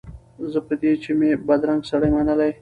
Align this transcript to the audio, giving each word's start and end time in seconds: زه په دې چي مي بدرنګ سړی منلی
زه 0.51 0.59
په 0.67 0.73
دې 0.81 0.91
چي 1.03 1.11
مي 1.19 1.29
بدرنګ 1.47 1.81
سړی 1.89 2.09
منلی 2.15 2.51